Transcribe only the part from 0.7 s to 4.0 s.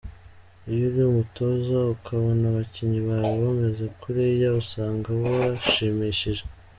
Iyo uri umutoza ukabona abakinnyi bawe bameze